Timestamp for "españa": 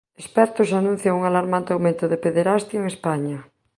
2.93-3.37